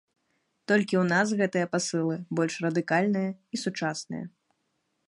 Толькі 0.71 0.95
ў 0.99 1.03
нас 1.13 1.27
гэтыя 1.41 1.69
пасылы 1.73 2.15
больш 2.41 2.53
радыкальныя 2.67 3.31
і 3.57 3.65
сучасныя. 3.67 4.25